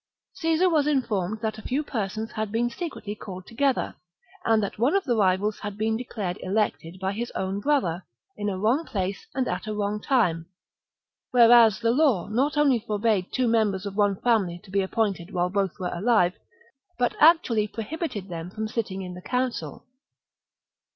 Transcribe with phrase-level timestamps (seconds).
[0.33, 3.93] Caesar was informed that a few persons had been secretly called together,
[4.43, 7.11] and that one of the rivals had vii OF VERCINGETORIX 231 been declared elected by
[7.13, 8.03] his own brother,
[8.35, 8.61] in a 52 b.c.
[8.65, 10.47] wrong place and at a wrong time;
[11.29, 15.51] whereas the law not only forbade two members of one family to be appointed while
[15.51, 16.33] both were alive,
[16.97, 19.85] but actually prohibited them from sitting in the council.